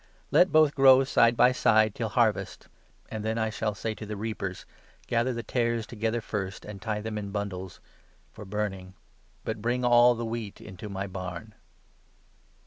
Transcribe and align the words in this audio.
Let 0.31 0.51
both 0.51 0.73
grow 0.73 1.01
30 1.01 1.05
side 1.11 1.37
by 1.37 1.51
side 1.51 1.93
till 1.93 2.09
harvest; 2.09 2.67
and 3.09 3.23
then 3.23 3.37
I 3.37 3.51
shall 3.51 3.75
say 3.75 3.93
to 3.93 4.05
the 4.07 4.17
reapers, 4.17 4.65
Gather 5.05 5.31
the 5.31 5.43
tares 5.43 5.85
together 5.85 6.21
first, 6.21 6.65
and 6.65 6.81
tie 6.81 7.01
them 7.01 7.19
in 7.19 7.29
bundles 7.29 7.79
for 8.31 8.43
burning; 8.43 8.95
but 9.43 9.61
bring 9.61 9.85
all 9.85 10.15
the 10.15 10.25
wheat 10.25 10.59
into 10.59 10.89
my 10.89 11.05
barn.' 11.05 11.53